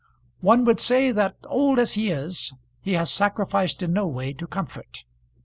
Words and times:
One 0.39 0.65
would 0.65 0.79
say 0.79 1.11
that 1.11 1.35
old 1.45 1.77
as 1.77 1.93
he 1.93 2.09
is 2.09 2.55
he 2.81 2.93
has 2.93 3.11
sacrificed 3.11 3.83
in 3.83 3.93
no 3.93 4.07
way 4.07 4.33
to 4.33 4.47
comfort. 4.47 5.05